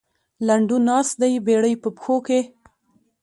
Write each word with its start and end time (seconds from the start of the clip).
لنډو 0.47 0.77
ناست 0.87 1.15
دی 1.21 1.33
بېړۍ 1.45 1.73
په 1.83 1.89
پښو 1.97 2.15
کې. 2.27 2.39